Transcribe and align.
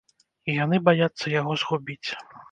І 0.53 0.53
яны 0.63 0.79
баяцца 0.87 1.33
яго 1.33 1.57
згубіць. 1.65 2.09